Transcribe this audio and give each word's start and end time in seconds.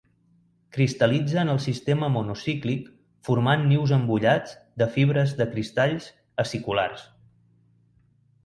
Cristal·litza 0.77 1.41
en 1.41 1.51
el 1.55 1.59
sistema 1.65 2.09
monoclínic 2.13 2.87
formant 3.29 3.67
nius 3.73 3.93
embullats 3.99 4.57
de 4.83 4.89
fibres 4.97 5.37
de 5.43 5.49
cristalls 5.55 6.09
aciculars. 6.47 7.09